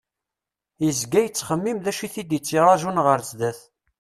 Yezga 0.83 1.19
yettxemmim 1.21 1.77
d 1.81 1.85
acu 1.91 2.03
it-id-ttrajun 2.05 3.01
ɣer 3.05 3.19
sdat. 3.29 3.59